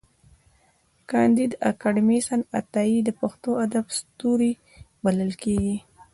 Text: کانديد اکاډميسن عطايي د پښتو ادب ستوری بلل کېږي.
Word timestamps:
کانديد 1.11 1.51
اکاډميسن 1.69 2.39
عطايي 2.59 2.99
د 3.03 3.09
پښتو 3.19 3.49
ادب 3.65 3.85
ستوری 3.97 4.51
بلل 5.03 5.31
کېږي. 5.43 5.77